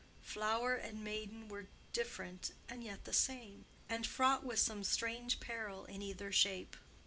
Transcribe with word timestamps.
Flower 0.23 0.73
and 0.73 1.03
maiden 1.03 1.47
were 1.47 1.67
different, 1.93 2.53
and 2.67 2.83
yet 2.83 3.03
the 3.03 3.13
same, 3.13 3.65
and 3.87 4.07
fraught 4.07 4.43
with 4.43 4.57
some 4.57 4.83
strange 4.83 5.39
peril 5.39 5.85
in 5.85 6.01
either 6.01 6.31
shape. 6.31 6.75